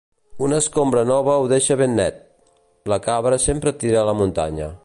Una 0.45 0.55
escombra 0.61 1.03
nova 1.09 1.35
ho 1.41 1.45
deixa 1.51 1.77
ben 1.83 1.95
net. 2.01 2.19
La 2.95 3.01
cabra 3.09 3.43
sempre 3.49 3.79
tira 3.85 4.03
a 4.05 4.11
la 4.13 4.21
muntanya. 4.25 4.77